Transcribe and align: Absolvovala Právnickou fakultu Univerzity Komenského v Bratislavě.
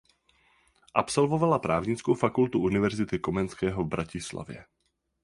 Absolvovala 0.93 1.59
Právnickou 1.59 2.13
fakultu 2.15 2.59
Univerzity 2.59 3.19
Komenského 3.19 3.83
v 3.83 3.87
Bratislavě. 3.87 4.65